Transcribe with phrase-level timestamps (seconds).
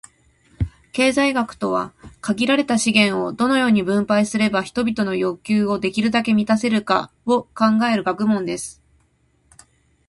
[0.93, 8.81] 経済学とは、「限られた資源を、どのように分配すれば人々の欲求をできるだけ満たせるか」を考える学問です。